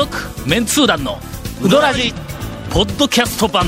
[0.00, 0.16] 続
[0.48, 1.18] メンツー団の
[1.62, 2.14] ウドラジ
[2.70, 3.66] ポッドキャスト版。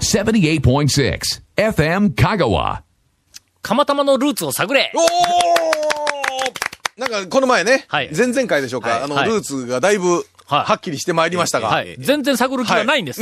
[0.00, 1.20] 78.6
[1.54, 2.80] FM Kagawa.
[3.62, 4.90] 釜玉のルーツを探れ。
[4.96, 5.04] おお
[7.00, 8.10] なんか、この前ね、はい。
[8.12, 9.02] 前々回でしょうか、はい。
[9.02, 9.28] あの、はい。
[9.28, 11.96] ルーツがだいぶ、はいはっきりしてまいりましたが、はい。
[11.98, 13.20] 全然探る気がないんです。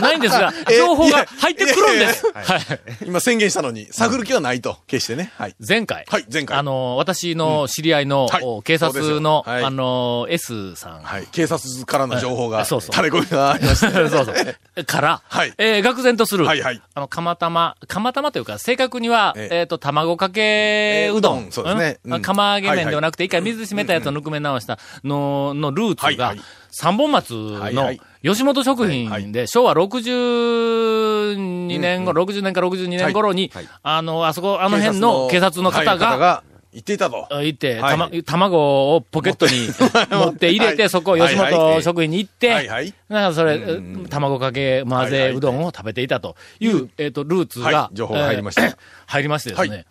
[0.00, 2.26] ないんですが、 え情報が入ってくるんです。
[2.32, 2.60] はい。
[3.06, 5.32] 今宣言したのに、探る気はないと、決してね。
[5.36, 5.56] はい。
[5.66, 6.04] 前回。
[6.08, 8.28] はい前回あの、私の知り合いの、
[8.64, 11.02] 警察の、あの、S さん。
[11.02, 11.26] はい。
[11.32, 13.90] 警察からの情報が、はいそうそう垂れ込みがありまして。
[13.92, 14.84] そうそう。
[14.84, 21.50] から、はいえー、愕然とする、はいはいあの、釜玉、釜玉というか、正確には、ええっ、と、卵かけうどん。
[21.50, 27.90] そうですね釜揚げ麺ではなくて、一回水締めたやつをぬくめ直したの、のルーツがはいはい、三本松の
[28.22, 33.50] 吉本食品で、昭和62年頃、60年か62年頃に、
[33.82, 37.26] あの、あそこ、あの辺の警察の方はいが、言っていたと。
[37.30, 37.90] 行って、はい。
[37.90, 39.68] たま卵をポケットに
[40.10, 40.90] 持って入れて、はい。
[40.90, 42.92] そこ、吉本食品に行って。
[43.08, 47.96] なんかそれ、うん卵かけ混ぜうどんを食べていたという、えっ、と、ルーツが、はい。
[47.96, 48.64] 情報が入りました。
[48.64, 48.76] えー
[49.06, 49.86] 入りましてですね、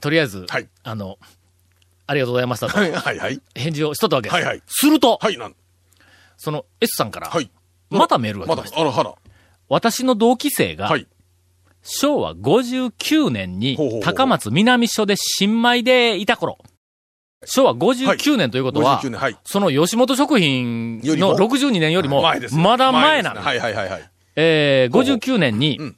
[0.00, 0.66] とりあえず、はい。
[0.82, 1.18] あの、
[2.08, 3.40] ありがとうございましたと、はいはいはい。
[3.54, 4.34] 返事をしとったわけです。
[4.34, 5.54] はいはいすると、はい、なん、
[6.38, 7.50] その S さんから、はい。
[7.90, 8.80] またメールがまだ来まし、た。
[8.80, 9.14] あら、はら。
[9.68, 11.06] 私の同期生が、はい。
[11.82, 16.58] 昭和59年に高松南署で新米でいた頃、
[17.44, 19.36] 昭和59年ということは、59年、はい。
[19.44, 22.56] その吉本食品のよりも62年よりも、前です。
[22.56, 23.36] まだ前なの。
[23.36, 24.10] ですねはいはいはいはい。
[24.36, 25.96] えー、ほうほう59年にうん、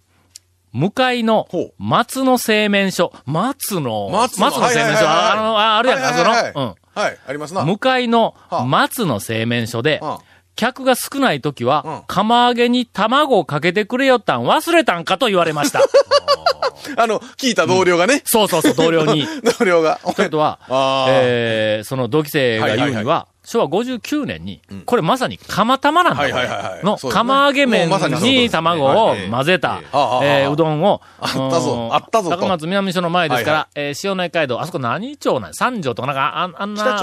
[0.72, 6.54] 向かいの松野製麺所、松野、松野松野製麺所、あの、ああるやんか、そはいはいはい。
[6.54, 7.62] の、はい、ありますな。
[7.62, 7.66] うん。
[7.66, 8.64] 向かいのはあ。
[8.64, 10.18] 松野製麺所で、うん
[10.56, 12.02] 客が少ない時は、うん。
[12.06, 15.80] 釜揚げに卵をかけてくれよったん忘れたんかと言われました。
[16.96, 19.26] あの、聞いた同僚がね、そうそうそう、同僚に。
[19.58, 20.00] 同僚が。
[20.02, 20.58] ということは、
[21.08, 27.88] えー、その同期生が言うには、はいはいは昭和59年に、これまさに釜玉なんだ、はいはいの釜揚げ麺
[28.22, 29.80] に卵を混ぜた、
[30.22, 31.72] えうどんを、あったぞ。
[31.72, 31.94] うん。
[31.94, 32.30] あったぞ。
[32.30, 32.36] と。
[32.36, 35.54] 高松南署の前ですから、はいえー塩内街道、あそこ何町なん？
[35.54, 36.94] 三条とかなんか、ああんな、な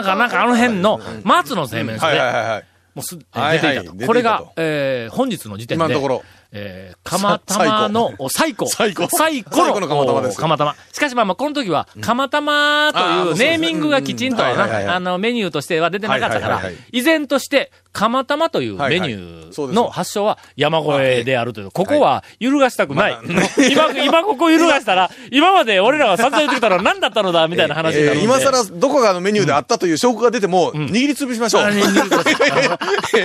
[0.00, 2.16] んか、なんかあの辺の松の製麺所はい
[2.60, 2.66] で。
[2.94, 3.16] もうす。
[3.18, 6.22] 出ていたとこれが、えー本日の時点で、今のところ。
[6.52, 8.66] えー、釜玉のお最高。
[8.66, 9.08] 最高。
[9.08, 10.38] 最高の釜玉です。
[10.38, 10.74] お釜玉。
[10.92, 16.62] しかしまあまあ、この時は、釜玉というネーミングがきちんとあの、メニューとしては出てなかったから
[16.92, 21.70] 依然として、釜玉というメニューの発祥は山越えであるという。
[21.70, 23.16] ここは揺るがしたくない。
[23.72, 28.18] 今、 今ここ揺るがしたら、今まで俺らが撮影してきたら何だったのだ、みたいな話になる。
[28.18, 31.62] えー今更どこかのメニューであったという証拠が出ても、握りつぶしましょう。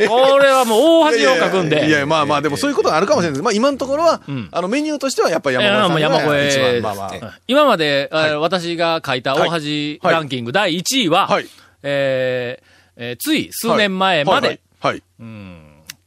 [0.08, 1.88] これはもう大恥をかくんで。
[1.88, 3.44] いやまあまあ、でもそういうことがあるかもしれないです。
[3.44, 4.22] まあ今のところは、
[4.52, 7.40] あのメニューとしてはやっぱり山越え山越え一番、まあまあ。
[7.48, 11.48] 今まで、えーはい私が書いた大恥はいランキング第1位は、はい
[11.84, 12.71] えー
[13.04, 15.04] えーつい数年前まで、はいはい。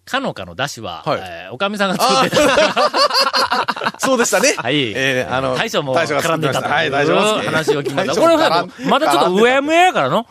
[0.05, 3.99] かのかの出汁は、はいえーおかみさんが作ってた。
[3.99, 4.55] そうでしたね。
[4.57, 8.21] はいえーあの、大将も絡んでたとはいい、大将がう話を聞きました。
[8.21, 10.27] これはまだちょっと上やむややからの。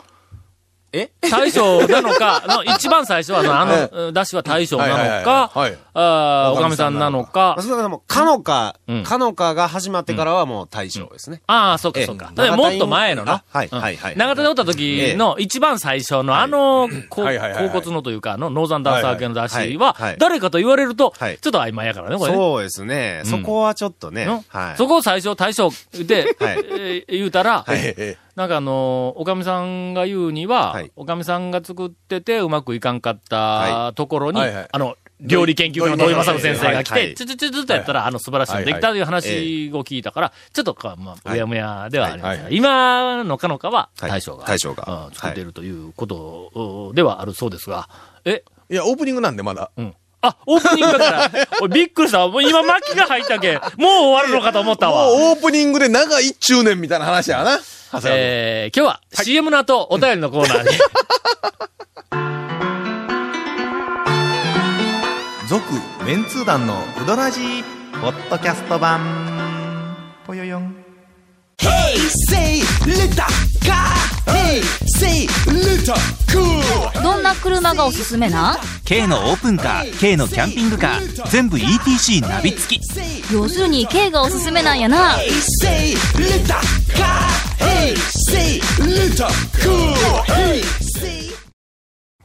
[0.94, 1.10] え？
[1.30, 5.50] 大将なのか、の一番最初はあの、ダッシュは大将なのか
[5.94, 6.68] あーおか。
[6.68, 7.54] みさんなのか。
[7.56, 11.42] まあ、、それはもう、かのかうん、かのかが始まってからはもう大将ですね。
[11.46, 12.06] ああ、そうかええ。
[12.06, 12.32] そうか。
[12.56, 13.32] もっと前のな。
[13.32, 13.80] あはいうん。
[13.80, 22.36] はいはい長田でおった時の一番最初のあの、甲骨のというか、あの、ノーザンダンサー系の雑誌は誰かと言われると、ちょはいっと曖昧やからね、これね。
[22.36, 23.22] そうですね。
[23.24, 24.28] うんそこはちょっとね。
[24.76, 27.64] そこを最初大将で、言うたら、
[28.36, 30.92] なんかあの、おかみさんが言うには、はい。
[30.96, 34.68] おかみさんが作っててうまくいかんかったはところに、はいはい。
[34.70, 42.56] あの、料理研究家の土井正先生が来て、ちょちょちょちとやったら、あの、素晴らしいのできたという話を聞いたから、ちょっとか、まあ、うやむやではありますが、はい。
[42.56, 44.10] 今のかのかははい。
[44.10, 45.06] 大将が、大将が。
[45.06, 45.44] うん作ってい。
[45.44, 47.88] るということではあるそうですが、
[48.24, 49.70] え、いや、オープニングなんでまだ。
[49.76, 49.94] うん。
[50.24, 51.30] あ、オープニングだから、
[51.60, 52.28] おいびっくりしたわ。
[52.28, 55.06] もう今巻きが入ったけん、もう終わるのかと思ったわ。
[55.06, 57.60] もうオープニングで長い中年みたいな話やな。
[58.06, 60.78] えー、今日は CM の後、お便りのコーナーに。
[65.46, 65.62] 続
[66.04, 67.64] メンツー団のウドラジー
[68.00, 69.94] ポッドキャスト版
[70.26, 70.74] ぽよよん
[72.28, 74.03] Say little
[77.02, 78.54] どんな車がおすすめな？
[78.54, 82.80] ん K のオープンカー K のキャンピングカー全部 ETC ナビ付き。
[83.32, 85.16] 要するに K がおすすめなんやな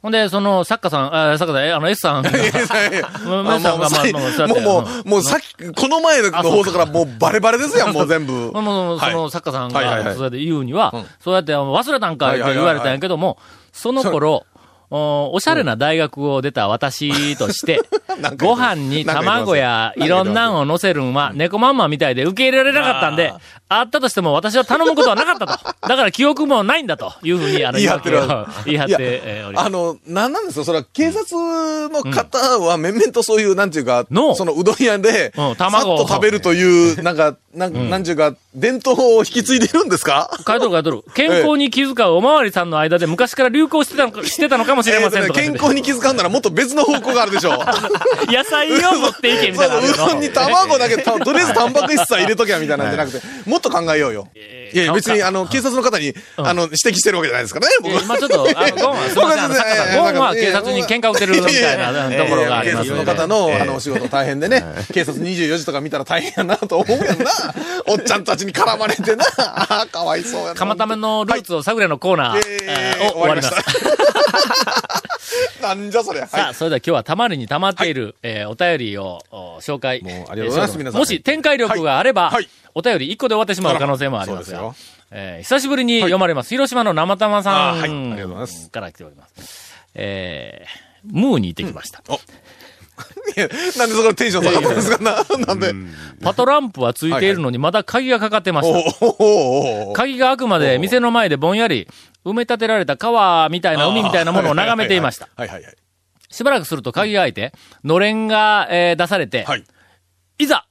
[0.02, 3.10] ほんで、その、作家さん、あ、作家さん、えあの、S さんが、いやいやいや。
[3.26, 8.52] まあもう、もう、もうさっき、この前の放送からもうバレバレですやん、 もう全部。
[8.54, 9.12] まあまあはい。
[9.12, 10.16] その作家さんが、はいはいはい。
[10.16, 11.06] それで言うには、うん。
[11.20, 13.38] そうやって忘れたんかって言われたんやけども、
[13.74, 14.46] その頃、
[14.92, 17.80] おおしゃれな大学を出た私として、
[18.38, 23.34] ご飯に卵やいろんなんを乗せるんは猫まんまみたいで受け入れられなかったんで、
[23.72, 25.64] あったとしても私は頼むことはなかったと。
[25.88, 27.14] だから記憶もないんだと。
[27.24, 28.20] いうふうに、あの、言い張ってる。
[28.66, 29.66] 言い張っております。
[29.68, 34.34] あの、なんなんですかそれは警察の方は面々とそういう、なんていうか、の。
[34.36, 38.04] そのうどん屋で、うん卵と食べるという、なんか、なん、なん。
[38.04, 40.30] ていうか、伝統を引き継いでるんですか？
[40.48, 41.04] 書いとる書いとる。
[41.14, 47.52] 健康に気遣うおまわりさんの間で昔から流行してたのか、してたのかもしれません健康に気遣うならもっと別の方向があるでしょ。
[47.54, 47.54] う。
[48.32, 54.28] 野菜を持っていけみたいなううどんに卵だけ、たとりあえずタンパク質さえ入れとけやみたいなんじゃなくて、もっと考えようよ。
[54.74, 64.64] いやいや、別に、あの、警察の方に、あの、指摘してるわけじゃないですからね、僕えーまあちょっと、あの、ゴンは、すみません、ゴンは警察に喧嘩売ってるみたいなところがあり警ます察の方の、あの、お仕事大変でね、
[64.94, 67.32] 警察24時とか見たら大変やなと思うやんな。
[67.88, 69.26] おっちゃんたちに絡まれてな。
[69.38, 70.56] ああ、かわいそうやな。
[70.56, 73.54] 釜ためのルーツを探れのコーナー、を終わります。
[75.62, 76.22] なんじゃそれ。
[76.22, 76.54] さあ、はい。
[76.54, 80.02] それでは今日はたまりに溜まっている、えーお便りをお紹介。
[80.02, 84.74] もうありがとうございますえー皆さんもし展開力があれば、はいはいお便り1個で終わってしまう可能性もありますが、
[85.12, 86.50] えー久しぶりに読まれます。
[86.50, 89.74] 広島の生玉さん、あーはいありがとうございますから来ております。
[89.96, 92.04] えー、ムーに行ってきました。
[93.36, 93.48] いや
[93.78, 95.04] なんでそこでテンション下がったんですか？
[95.04, 95.74] ななんで？
[96.22, 99.94] パトランプはついているのにまだ鍵がかかってました。
[99.94, 101.88] 鍵が開くまで店の前でぼんやり
[102.26, 105.30] 埋め立てられた川みたいな海みたいなものを眺めていました。
[105.36, 105.76] はいはいはい。
[106.30, 107.54] しばらくすると鍵が開いて、
[107.84, 109.64] のれんが、えー出されて、はい。
[110.38, 110.66] いざ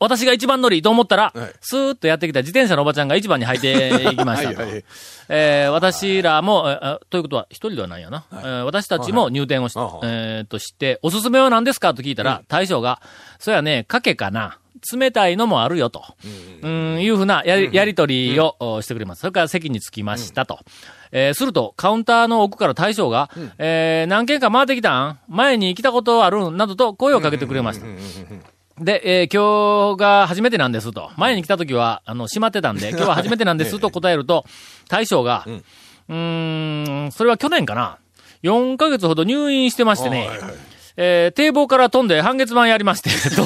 [0.00, 4.62] 私が一番乗りと思ったら、はいスーッとやってきた自転車のおばちゃんが一番に入っていきましたと。
[4.62, 4.84] はいはい
[5.28, 8.24] えー私らも、えーということは一人ではないやな。
[8.32, 13.00] えー私たちも入店をし、はいえーとして、おすすめは何ですかと聞いたら、大将が、
[13.38, 14.58] そやね、かけかな。
[14.90, 16.02] 冷たいのもあるよと。
[16.62, 19.20] うん、いうふうなやり、やりとりを、おしてくれます。
[19.20, 20.60] それから席に着きましたと。
[21.12, 25.18] えーすると、カウンターの奥から大将が、えー何件か回ってきたん？
[25.28, 26.48] 前に来たことある？
[26.48, 27.86] んなどと声をかけてくれました。
[28.80, 31.10] で、えー今日が初めてなんですと。
[31.16, 34.44] 前に来た時は、あの、閉まってたんで、 今日は初めてなんですと 答えると、
[34.88, 37.98] 大将が、うーん、それは去年かな。
[38.42, 40.30] 4ヶ月ほど入院してましてね、
[40.96, 43.42] えー堤防から飛んで半月板やりまして、と、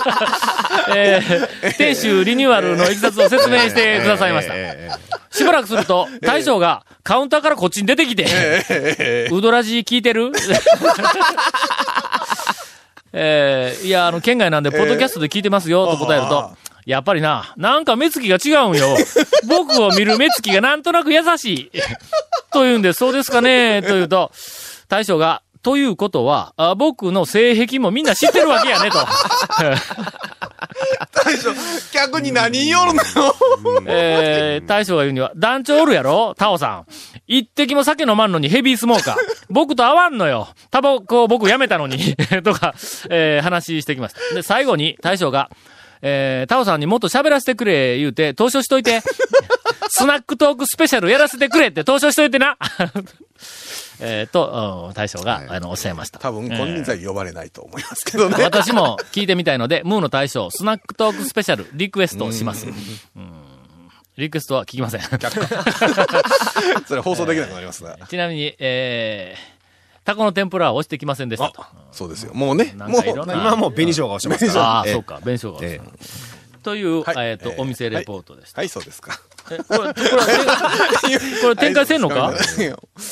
[0.96, 4.54] えー店主リニューアルのいきさつを説明してくださいました。
[5.30, 10.32] しばらくすると、大将がカウンターからこっちに出てきて、ウドラジ聞いてる？
[13.18, 16.50] えーいや、あの、県外なんで、ポッドキャストで聞いてますよ、と答えると、
[16.84, 18.94] やっぱりな、なんか目つきが違うんよ。
[19.48, 21.70] 僕を見る目つきがなんとなく優しい。
[22.52, 24.30] と言うんで、そうですかね、と言うと、
[24.88, 28.98] 大将が、ということは、あ僕の性癖もみんな知ってるわけやね、と。
[31.12, 31.50] 大将、
[31.92, 33.02] 客に何言いよるの？
[33.86, 36.34] えー、大将が言うには、団長おるやろ？
[36.36, 36.86] タオさん。
[37.26, 39.16] 一滴も酒飲まんのにヘビースモーカー。
[39.48, 40.48] 僕と合わんのよ。
[40.70, 42.16] タバコ僕やめたのに。
[42.44, 42.74] とか、
[43.10, 44.34] えー、話してきました。
[44.34, 45.50] で、最後に大将が、
[46.02, 49.02] えー、タオさんにもっと喋らせてくれ、言うて、投書しといて。
[49.88, 52.56] スナックトークスペシャルやらせてくれって投書しといてな。
[53.98, 56.18] えー、と、うん大将が、あの、おっしゃいました。
[56.18, 58.44] 多分、金輪際呼ばれないと思いますけどね。
[58.44, 62.66] 私も聞いてみたいので、ムーの大将、スナックトークスペシャル、リクエストをします。
[62.66, 62.70] う
[63.20, 63.46] ん
[64.16, 65.02] リクエストは聞きません。
[66.88, 67.96] それ放送できなくなりますね。
[68.08, 71.66] ちなみに、えー、タコの天ぷらは落ちてきませんでしたと。
[71.92, 72.32] そうですよ。
[72.32, 72.74] もうね。
[72.78, 74.62] もう今はもう紅生姜をしてますから。
[74.62, 75.58] ああ、ええそうか、弁償が。
[75.62, 75.80] え
[76.66, 78.60] という、はいえっ、と、お店レポートでした。
[78.60, 79.20] はい、そうですか。
[79.52, 82.32] えこれ、これ、これ 展開せんのか？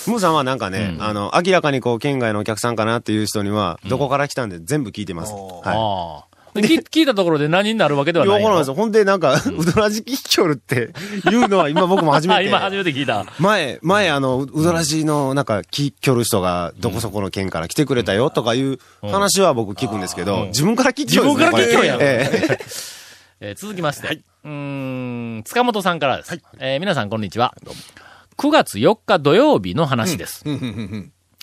[0.08, 5.32] ムーさんはなんかね、あの、明らかにこう、県外のお客さんかなっていう人には、どこから来たんで全部聞いてます。
[5.32, 6.34] はああ。
[6.54, 8.20] で聞聞いたところで何になるわけでい。
[8.20, 8.48] はいないよ。
[8.48, 8.74] やわから。
[8.74, 10.92] ほんで、なんか、うどらじききょるって
[11.30, 12.46] いうのは今僕も初め あ、て。
[12.46, 13.24] 今初めて聞いた。
[13.38, 22.58] 前、前、あの、うどらじの、なんか、き、きょる人が、どこそこの県から来てくれたよ、とかいう話は僕聞くんですけど、自分から聞きょる自分から聞きよるや ええ
[23.40, 24.08] えー続きまして。
[24.44, 26.40] うーん、塚本さんからです。
[26.58, 27.54] えー皆さんこんにちは。
[28.36, 30.42] 9月4日土曜日の話です。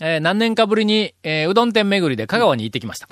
[0.02, 3.08] えー何年かぶりに、えーうどん店巡りで香川に行ってきました。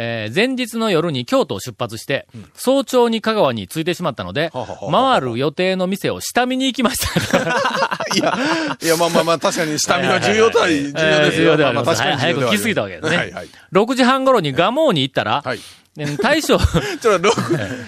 [0.00, 7.18] えー前日の夜に京都を出発して、早朝に香川に着いてしまったので、ははは回る予定の店を下見に行きました。
[8.14, 8.38] いや、
[8.82, 11.56] いや、まあまあまあ、確かに下見は重要とは重要です えー重要よ。
[11.56, 13.16] ではありますまあ確かに早く来すぎたわけですね。
[13.16, 13.48] はいはい。
[13.72, 15.58] 6時半頃に蒲生に行ったら、はい。
[16.06, 16.58] ね大将、
[17.00, 17.36] ちょっと、六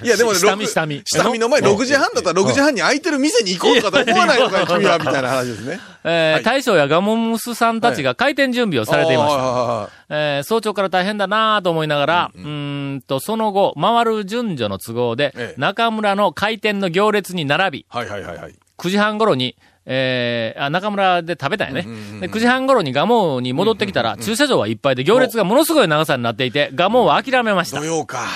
[0.02, 1.02] いや、でもね、下見六下見。
[1.04, 5.80] 下見の前、6時半だったら6時半に開いてる店に行こうとかと思わないのか、君は、みたいな話ですね。
[6.02, 9.40] えー大将やガモムスさんたちが開店準備をされていました。
[9.40, 9.90] た。
[10.08, 13.02] えー早朝から大変だなぁと思いながら、うーん。
[13.06, 15.60] と、その後、回る順序の都合で、ええ。
[15.60, 18.54] 中村の開店の行列に並び、はいはいはいはい。
[18.78, 19.56] 9時半頃に、
[19.86, 21.82] えー、あ、中村で食べたよね。
[22.20, 27.86] で、9時半頃に蒲生に戻ってきたら、駐車場はいっぱいで行列がものすごい長さになっていて、蒲生は諦めました土。
[27.86, 28.26] 曜か。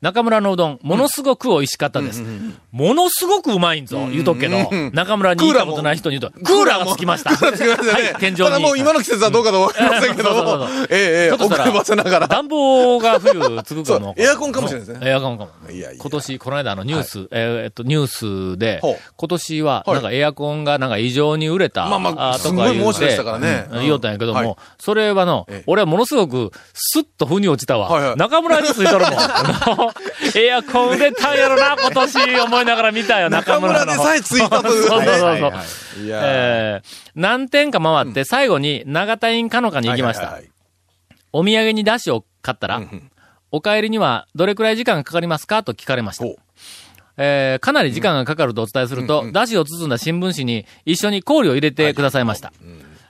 [0.00, 2.22] 中村のうどん、ものすごく美味しかったです。
[2.70, 7.36] ものすごくうまいんぞ、言うとくけど、中村に行ったことない人に言うと、クーラーがつきました。
[7.36, 7.88] クーラーつきまし。
[7.90, 8.36] はい、 天井に。
[8.38, 12.28] ただもう今の季節はどうかとわかりませんけどもええ、ええ、遅ればせながら。
[12.28, 14.14] 暖房が冬つくか も。
[14.16, 15.50] エアコンかもしれないですねエアコンかも。
[15.68, 18.80] 今年、この間あのニュース、えっと、ニュースで
[19.16, 21.86] 今年は、はいなんかエアコンがなんか異常に売れた。
[21.86, 27.88] まあまあとすんごいか言うて猛暑でしたからね言おったんやけどはいも、それはのええ、俺はものすごく、スッと風に落ちたわ。
[27.88, 29.87] はいはい中村についとるもん。
[30.36, 33.92] エアコン売れたんやろな、 今年、思いながら見たよ、中中村の。
[33.92, 34.82] 村でさえついたという。
[34.88, 35.52] そうそうそうそう。
[36.10, 40.38] えー何点か回って、最後に長田院かのかに行きました。
[41.32, 42.80] お土産にダッシュを買ったら、
[43.50, 46.24] お帰りにはどれくらい時間がかかりますかと聞かれました。
[47.16, 52.52] えーかなり時間がかかるとお伝えすると、ダッシュを包んだ新聞紙に一緒に氷を入れてくださいました。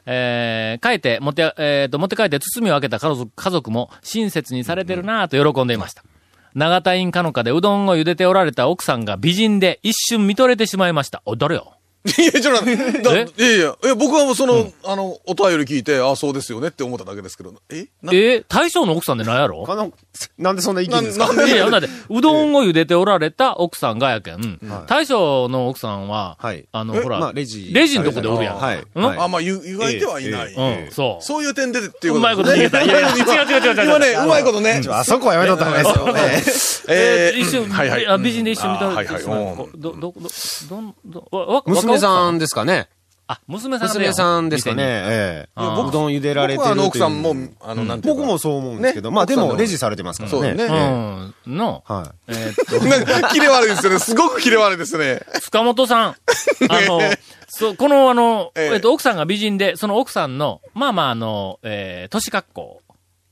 [0.07, 6.03] えー帰って、持って、えーと、持って帰って包みを開けた家族家族も親切にされてるなぁと喜んでいました。
[6.59, 11.23] 長田院かのかでうどんを茹でておられた奥さんが美人で一瞬見とれてしまいました。
[11.25, 13.03] お、誰よいや、ちょっと待って。
[13.45, 17.87] いやいや、え、僕はもうその、あの、お便り聞いて、あそうですよねって思っただけですけど、え？
[18.03, 18.17] なえ？
[18.39, 19.65] ー大将の奥さんで何やろ？
[19.69, 19.93] あの、
[20.39, 21.27] なんでそんな意見ですか？
[21.29, 24.59] ななんいやいや、だって、うどんを茹でておられた奥さんがやけん。
[24.87, 26.67] 大将の奥さんは、はい。
[26.73, 27.01] あの、え？
[27.03, 27.71] ほら、まあレジ。
[27.73, 28.57] レジのとこでおるやん。
[28.59, 28.85] はい。
[28.95, 29.05] うん？
[29.05, 29.19] はい。
[29.19, 30.55] あ、まあ、言う言われてはいない。
[30.55, 31.25] うん、そう。
[31.25, 32.83] そういう点でっていううまいことこと逃げた。
[32.83, 33.85] いやいや、違う違う違う違う。
[33.85, 34.27] 今ね、う。
[34.29, 34.81] まいことね。
[34.89, 36.95] あそこはやめとった方がいいですよ。
[36.95, 38.07] え一瞬、はいはい。
[38.07, 39.23] あ美人で一瞬見たあはいはい。
[39.23, 40.15] こど、ど、ど、
[40.71, 42.37] どん、ど、わ、わ娘さん。
[42.37, 42.89] んですかね。
[43.31, 44.83] あ、娘さん娘さんですかね。。
[44.83, 45.49] ええ。
[45.55, 48.21] あーうどん茹でられてる奥さんもあの、なんていうか。
[48.21, 50.39] 僕もそう思うんですけど、まあでもレジされてますからね。
[50.39, 51.35] そうだね。
[51.47, 51.57] うん。
[51.57, 53.99] の、はえーっと、 なんか、キレ悪いですよね。
[53.99, 55.21] すごくキレ悪いですね。
[55.43, 56.17] 塚本さん。
[56.71, 57.01] あの、
[57.49, 62.81] そう、このあの、えええっと、奥さんが美人で、その奥さんの、まあまああの、えー、年格好。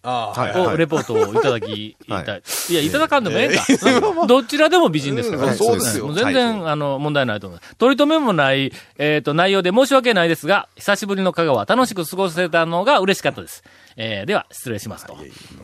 [0.08, 2.42] あはいを、レポートをいただき、 たい。
[2.68, 3.64] いや、いただかんでもええか。
[4.20, 5.50] うん どちらでも美人ですから。
[5.50, 7.75] うんそうですよも全然、あの、問題ないと思います。
[7.75, 13.64] 取り留めもない、えっ、と、内容で申し訳ないですが、久しぶりの香川、楽しく過ごせたのが嬉しかったです。
[13.96, 15.16] えーでは、失礼しますと。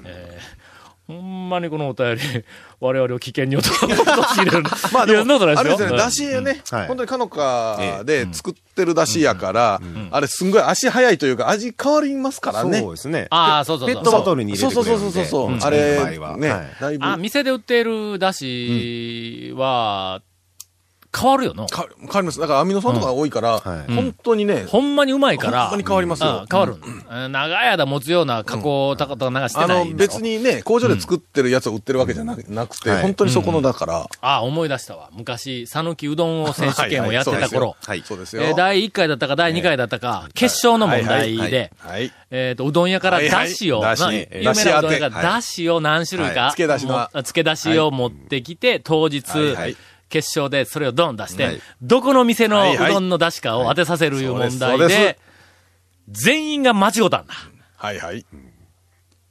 [0.05, 0.63] えー
[1.09, 2.21] ほんまにこのお便り、
[2.81, 4.03] 我々を危険に陥れる。
[4.03, 5.75] ままあでも、いやそんなことないですよ。
[5.75, 12.81] あれですね、だしね、はい本当にかのかで作ってるだしやから、あれすんごい足早いというか味変わりますからね。
[12.81, 13.27] そうですね。
[13.31, 13.95] ああ、そうそうそう。
[13.95, 15.01] ペットボトルに入れてくれるんで。
[15.01, 15.79] そうそうそうそううんあれ
[16.37, 20.23] ねはいだいぶあ、店で売っているだしは、
[21.15, 21.67] 変わるよの。
[21.71, 22.41] 変わります。
[22.41, 25.65] だからアミノ酸とかが多いから、はい本当にね、ほんまにうまいから。
[25.65, 26.77] ほんまに変わりますようん変わる。
[26.77, 30.23] うん長い間持つような加工とかとかなんかしてあないの、別。
[30.23, 35.11] にね、工場で作ってるやつを売ってるわけじゃなくて、はい本当にそこのだから、ああ、思い出したわ。
[35.13, 37.77] 昔、讃岐うどんを選手権をやってた頃。
[37.85, 38.03] はい。
[38.05, 38.43] そうですよ。
[38.43, 42.13] えー第1回だったか第2回だったか、決勝の問題はいで、はい。
[42.31, 49.77] えっと、うどん屋からだしを、はいはいなだし有名なうどん屋からだしを何種類か、はい漬け出しを持ってきて、当日はいはい、
[50.13, 51.61] 決勝でそれをドン出して、はい。
[51.81, 52.93] どこの店のはいうはい。
[52.93, 55.19] どんの出しかを当てさせるいう問題で
[56.09, 57.29] 全員が間違ったんだ。
[57.77, 58.27] はいはい。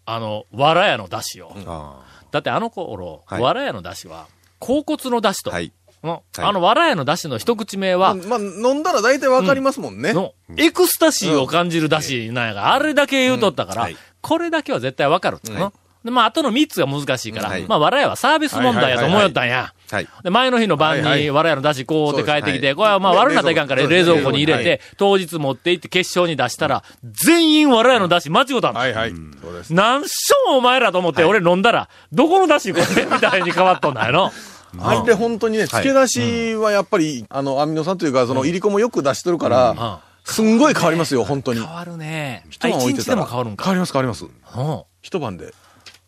[0.06, 1.54] あの、わらやの出汁を。
[1.68, 3.42] あだってあの頃、はい。
[3.42, 4.26] わらやの出汁は、
[4.58, 5.72] 甲骨の出汁と、ーはい。
[6.04, 6.46] のはい。
[6.46, 10.14] あのわらやの出汁の一口目は、まあ、飲んだら大体わかりますもんね。
[10.14, 12.34] の、エクスタシーを感じる出汁。
[12.34, 12.48] なん。
[12.48, 13.98] やが、あれだけ言うとったから、はい。
[14.22, 15.72] これだけは絶対わかるっつうの。
[16.04, 17.66] で、まあ、あとの三つが難しいから、はい。
[17.68, 19.74] まあ、わらやはサービス問題やと思いよったんや。
[19.91, 20.07] はい。
[20.24, 28.79] で、前の日の晩にわらやの出汁こうって帰ってきて、これはまあね悪くなったらいかんから冷冷蔵庫に入れはいて、当日持って行って決勝に出したら、全員わらやの出汁間違ったんだ。
[28.79, 29.13] はいはい。
[29.41, 29.74] そうです。
[29.74, 34.31] 何しょんお前らと思って、俺飲んだら、どこの出汁これみたいに変わっとんだよの。
[34.79, 41.60] あれ本当にね、漬け出しはやっぱり、あの、アミノ酸というか、その、いりこもよく出しとるから、すんごい変わりますよ、本当に。
[41.60, 42.45] 変わるね。
[42.50, 43.65] 一晩置いてたらでも変わるんか。
[43.65, 44.25] 変わります、変わります。
[44.25, 45.53] うん一晩で。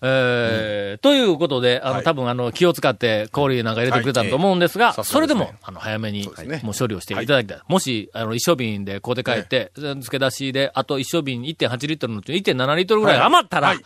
[0.05, 2.03] えーということで、あの、はい。
[2.03, 4.95] 多分あの、気を使って氷なんか入れてくれたと思うんですが、はい。
[4.97, 6.29] ええそれでも、あの、早めに、
[6.61, 7.59] もう処理をしていただきたい。
[7.67, 13.79] もし、あの、一升瓶でこうで帰って、漬け出しで、あと一升瓶1.8リットルのうち1.7リットルぐらい余ったら、はい。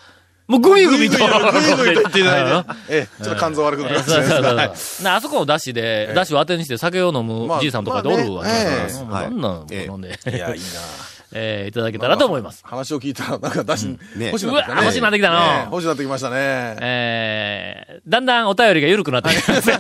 [0.47, 1.17] もうグビグビと。
[1.17, 1.27] グイ
[1.75, 2.69] グイと言っていただいうんて。
[2.89, 9.27] ええ、ちょっと肝臓悪くなりまうそうあそこを出汁で、出汁を当てにして酒を飲むまあじいさんとかでおるわけだから、まあね。
[9.27, 12.63] うんなん飲んで、いや、いいなえーいただけたらと思います。
[12.65, 14.75] 話を聞いたら、なんか、だし、ね欲しくなってきたね。
[14.75, 16.77] うわ欲しくなってきたなね欲しくなってきましたね。
[16.81, 19.67] えー、だんだんお便りが緩くなってきてます。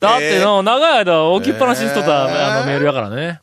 [0.00, 3.40] だっての、長い間置きっぱなしにしとった、えーあのメールやからね。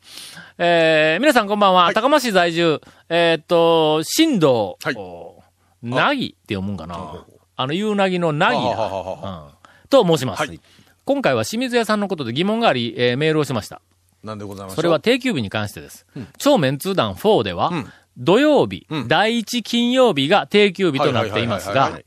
[0.58, 1.92] えー、皆さんこんばんは。
[1.94, 4.46] 高松市在住、えーっと、新藤、
[4.84, 5.42] はいお
[5.84, 8.62] なぎって読むんかなあの、ゆうなぎのなぎだ。
[8.62, 10.40] ははははうんと申します。
[10.40, 10.60] はい
[11.04, 13.82] 今回は清水屋さんのことで疑問があり、えーメールをしました。
[14.24, 16.06] なんでございますそれは定休日に関してです。
[16.38, 17.72] 超メンツー団4では、
[18.18, 22.00] 土曜日、第一金曜日が定休日となっていますが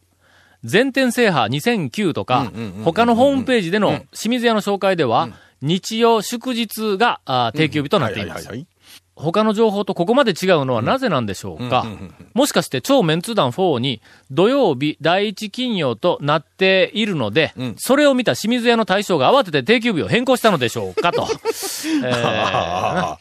[0.62, 2.50] 全店制覇2009とか、
[2.85, 5.28] 他のホームページでの清水屋の紹介では、
[5.61, 7.21] 日曜祝日が
[7.54, 8.49] 定休日となっています。
[9.16, 11.87] はい他の情報とここまで違うのはなぜなんでしょうか、
[12.35, 14.02] もしかして超メンツ団4に
[14.33, 21.28] 土曜日第一金曜となっているので、それを見た清水屋の大将が慌てて定休日を変更したのでしょうかと。
[22.04, 23.16] えー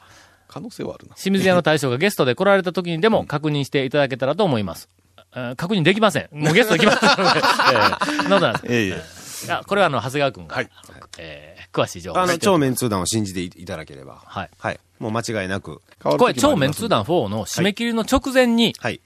[0.47, 1.15] 可能性はあるな。
[1.15, 4.87] 清水屋の大将がゲストで来られた時にでも確認していただけたらと思います。
[5.35, 6.27] えー確認できません。
[6.31, 7.39] もうゲスト来ましたので。
[7.73, 9.45] えーそんなんですええ。
[9.45, 10.69] いやこれはあの、長谷川くんが、はい
[11.17, 14.21] えー詳しい情報あの、を超メンツを信じていいただければ。
[14.23, 14.49] はい。
[14.59, 14.79] はい。
[15.03, 15.81] もう間違いなく。
[15.99, 19.01] これ、超メンツー団4の締め切りの直前に、はい。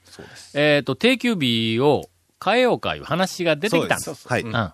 [0.54, 2.08] えっ、と、定休日を
[2.42, 4.28] 変えようかいう話が出てきたんです。
[4.28, 4.42] はい。
[4.42, 4.72] うん。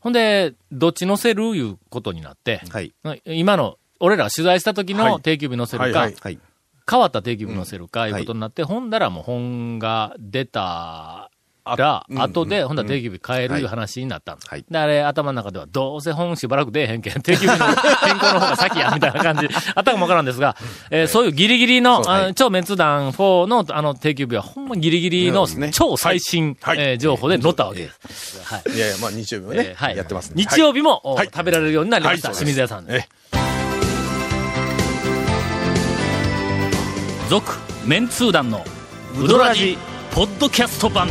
[0.00, 2.92] ほんで、どっち載せるいうことになって、はい。
[3.24, 6.38] 今の、俺らが取材した時のはい定休日載せるか、はいはいはい。
[6.90, 11.30] 変わった定休日載せるかいうことになって、ほんだらもう本が出た
[11.64, 14.38] ら、うん後で、ほんだら定休日変えるいう話になったん。
[14.46, 14.64] はい。
[14.68, 17.66] で、あれ、頭の中では、どうせ本しばらく出えへんけん、定休日の
[18.04, 20.56] 変更の方が先や、みたいな感じ、 頭もわからんですが、
[20.90, 26.76] えーそういうギリギリの、そうあ超メンツ団4の、あの、定休日は、ほんまギリギリの超最新、はい。
[26.78, 27.80] はいえー情報で載ったわけ。
[27.82, 28.40] です。
[28.44, 28.76] はい。
[28.76, 29.96] いやいや、まあ日曜日もえねー、はい。
[29.96, 32.86] やってます日曜日も、食べられるようになりました、はい清水屋さん。
[32.86, 32.96] で。
[32.96, 33.08] え。
[37.28, 37.52] 続、
[37.86, 38.64] メンツー団の、
[39.18, 39.78] ウドラジ、
[40.12, 41.08] ポッドキャスト版。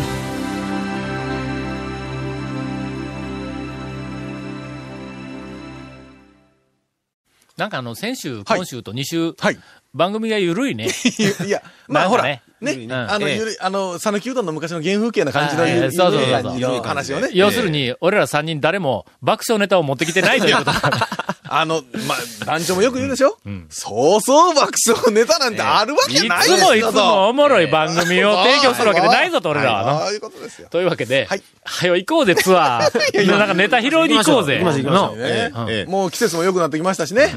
[7.62, 9.60] なんかあの、先週、はい今週と2週、はい。
[9.94, 10.88] 番組が緩いね。
[11.46, 17.30] いや、まあほら、ねあの、ええゆるあの、讃岐うどんの昔の原風景な感じの、ゆるそうそうそうゆるゆる話をね。
[17.34, 20.82] 要するに、俺ら3人誰も爆笑ネタを持ってきてないということだ。
[21.54, 23.38] あの、まあ、団長もよく言うでしょ？
[23.70, 29.84] そうそう爆笑ネタなんてあるわけいないですよつもいつもおもろい番組を提供するわけでないぞと、俺らは。
[29.84, 30.00] な。
[30.06, 30.68] そういうことですよ。
[30.70, 31.44] というわけで、はい。
[31.64, 33.12] はよ行こうぜ、ツアー。
[33.12, 34.60] でなんかネタ拾いに行こうぜ。
[34.64, 35.52] 行きましょうね。
[35.56, 35.70] うん。
[35.70, 35.86] ええ。
[35.86, 37.34] もう季節も良くなってきましたしね。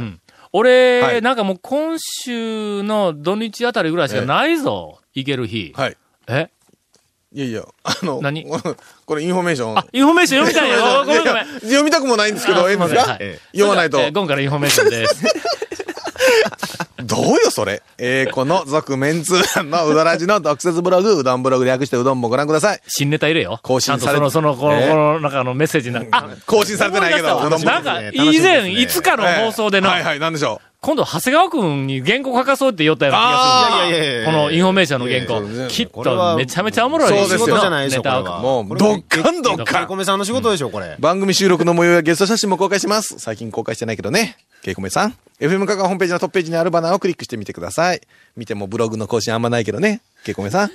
[0.52, 1.22] 俺、はい。
[1.22, 5.72] なんかもう今週の土日あたりぐらいしかないぞ、行ける日。
[5.76, 5.96] はい。
[6.28, 6.48] え？
[7.34, 8.46] いやいや、あの、何？
[9.04, 9.76] これインフォメーション。
[9.76, 11.04] あ、インフォメーション読みたいよ。
[11.04, 11.46] ごめんごめん。
[11.62, 12.94] 読みたくもないんですけど、あええんです
[13.52, 13.98] 読まないと。
[14.12, 15.24] ゴンからインフォメーションです。
[17.02, 17.82] どうよ、それ。
[17.98, 22.80] えー、この続メンツのうどらじの特設ブログ、うどんブログ略してうどんもご覧ください。
[22.86, 23.58] 新ネタ入れよ。
[23.64, 26.02] 更新されちゃんとその、その、この、えーこの、なんかあの、メッセージな。
[26.12, 27.64] あ、更新されてないけど、うどんも。
[27.64, 33.88] なんか、以前、ねいつかの放送での、はいはい、なんでしょ今度、長谷川くんに原稿書かそうって言ったような気がする。
[33.88, 35.68] いやいやいやいやこのインフォメーションの原稿。
[35.68, 38.02] きっと、めちゃめちゃおもろい仕事じゃないでしょ。
[38.02, 39.64] もう、ドッカンドッカン。
[39.64, 40.96] ケイコメさんの仕事でしょ、これ。
[40.98, 43.18] 番組収録の模様やゲスト写真も公開します。
[43.18, 44.36] 最近公開してないけどね。
[44.62, 45.16] ケイコメさん。
[45.40, 48.02] FM カカホームページのトップページにあるバナーをクリックしてみてください。
[48.36, 50.02] 見てもブログの更新あんまないけどね。
[50.22, 50.70] ケイコメさん。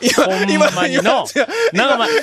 [0.00, 1.24] 今、今、今、今、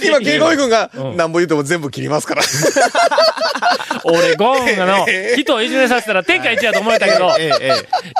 [0.01, 2.43] 今ケイコメ君が、うんなんぼ言うても全部切りますから。
[4.03, 7.31] 俺、ゴンの、人をいじめさせたら天下一やと思えたけど、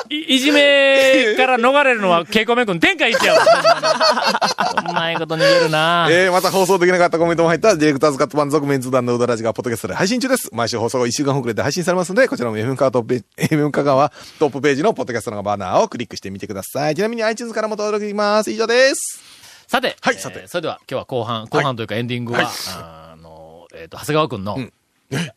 [0.08, 4.69] いじめから逃れるのは、ケイコメ君、天下一やわ。
[5.10, 10.50] うまいこと逃げるな えー、また放送できなかったコメントも入ったディレクターズカット版続メンツ団のうどらじがポッドキャストで配信中です。
[10.52, 16.94] 毎週放送後1週間遅れで配信されますので、こちらも FM カートップ FM カガはトップページのポッドキャストのバナーをクリックしてみてください。
[16.94, 18.50] ちなみに iTunes からも登録できます。
[18.50, 19.20] 以上です。
[19.66, 24.72] さて、えーはいさてそれでは今日は後半、後半というかエンディングは、はいあの、えっ、と、長谷川くんの、ん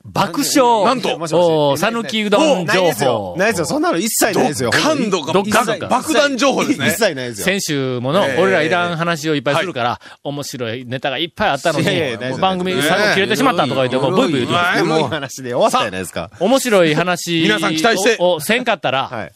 [0.06, 1.18] 爆笑、なんと。
[1.18, 3.36] お讃岐うどん情報。。
[3.38, 3.66] ないですよ。
[3.66, 4.70] そんなの一切ないですよ。
[4.70, 6.88] 感度がか爆弾情報ですね。
[6.90, 6.92] 一。
[6.94, 7.46] 切ないですよ。
[7.46, 11.88] 先週もの、えー俺らいらん話をいっぱいするから、面白いネタがいっぱいあったのに
[12.40, 16.30] 番組最後切れてしまったとか言って、もうブイブイ言ってもう話で終わったじゃないですか。
[16.40, 18.18] 面白い話皆さん期待して。
[18.20, 19.32] ををせんかったら、 はい。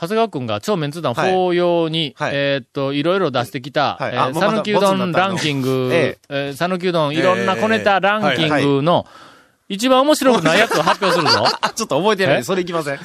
[0.00, 2.32] 長谷川くんが超メンツ団法用に、はい。
[2.34, 3.98] えーっと、いろいろ出してきた、
[4.34, 9.06] 讃岐うどんランキング、讃岐うどんいろんな小ネタランキングの、
[9.72, 11.46] 一番面白くないやつを発表するぞ。
[11.74, 12.98] ちょっと覚えてないそれいきません。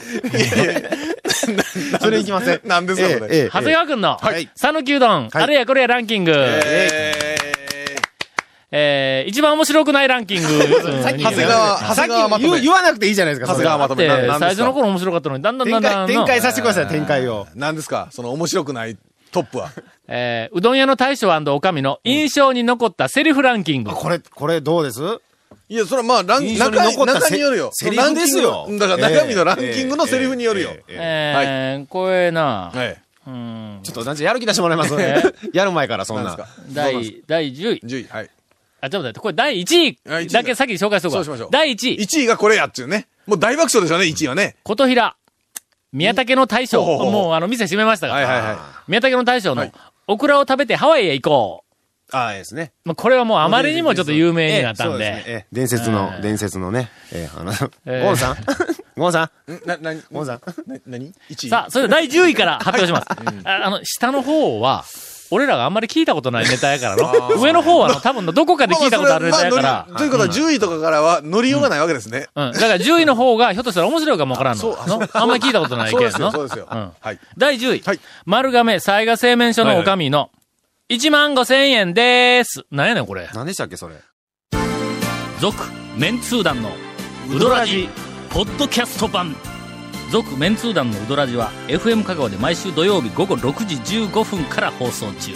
[2.02, 2.62] それいきません。
[2.68, 7.38] なんですかそれ長谷川くんの、はい讃岐うどん、はいあれやこれやランキング、え
[8.70, 10.48] えー一番面白くないランキング。
[10.54, 10.62] うん
[11.04, 14.08] 長谷川、長さっ谷川まとめき言わなくていいじゃないですか、長谷川まとめ。
[14.08, 17.48] 最初の頃面白かったのに、だんだんだ展開、んだんの展開させてください、展開を。
[17.56, 18.10] 何ですか？
[18.12, 18.98] その面白くない
[19.32, 19.70] トップは？
[20.10, 23.92] えーうどん屋の大将おかみの印象に残ったセリフランキング。
[23.92, 25.00] これ、これどうです？
[25.70, 27.72] いや、それはまあ、ラン、印象に中中によるよ。
[27.74, 30.72] セリフですよランキングのだから中身のランキングのセリフによるよ。
[30.88, 32.98] えーこれな、はい。
[33.28, 36.50] うん、ちょっと、なんちやる気出してもらいますえやる前から、そんな何です。
[36.50, 37.82] か第、第10位。
[37.84, 38.08] 10位。
[38.08, 38.30] はい。
[38.80, 41.26] あ、ちょっと待って、これ第1あ1位位だけ先紹介しとこう。
[41.26, 42.00] そうしましょう第1位。
[42.00, 43.08] 1位がこれやっていうね。
[43.26, 44.56] もう大爆笑でしょうね、1位はね。
[44.64, 45.18] 琴平、
[45.92, 48.58] 宮武の大将、もうあの、店閉めましたから、はいはいはい。
[48.88, 49.74] 宮武の大将のはい、
[50.08, 51.64] オクラを食べてハワイへ行こ
[52.12, 52.72] ああ、ですね。
[52.86, 52.90] う。
[52.90, 57.52] まあ、これはもうあまりにもちょっと有名になったんええそうすねで、ええ伝説のう、ん伝説のね、ええ、あの、
[57.86, 58.38] ええゴンさん
[58.98, 59.62] ゴンさんん？
[59.66, 61.50] な、なに、ゴンさんな、なに ?1 位。
[61.50, 63.08] さあ、それで第10位から発表します。
[63.48, 64.86] ああの、下の方は、
[65.30, 67.36] 俺らがあんまり聞いたことないネタやからの。
[67.36, 72.28] 上の方はあの、多分のどこかで聞いたことあるネタやからということは10位とかからは乗りようがないわけですね。
[72.36, 72.52] うん。
[72.54, 74.62] だから10位の方が、ひょっとしたら面白いかもわからんの。
[74.62, 74.78] そう
[75.14, 76.10] あんまり聞いたことないけどの？
[76.10, 76.68] そうですよ、そうですよ。
[76.72, 77.20] うんはい。
[77.38, 77.84] 第10位。
[77.86, 80.30] はい丸亀災害製麺所のおかみの、
[80.90, 82.64] 1万5千円でーす。
[82.72, 83.30] なんやねん、これ。
[83.34, 83.96] 何でしたっけ、それ。
[85.42, 85.66] 続、
[85.98, 86.72] メンツー団の、
[87.30, 87.90] ウドラジ、
[88.30, 89.36] ポッドキャスト版。
[90.14, 95.34] 続、メンツー団のウドラジは、FM 香川で毎週土曜日午後6時15分から放送中。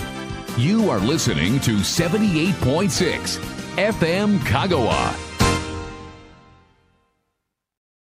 [0.58, 3.42] You are listening to 78.6
[3.76, 5.31] FM Kagawa.